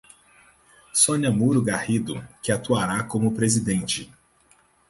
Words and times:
Sonia 0.93 1.29
Muro 1.29 1.61
Garrido, 1.61 2.25
que 2.41 2.51
atuará 2.51 3.03
como 3.03 3.35
presidente. 3.35 4.11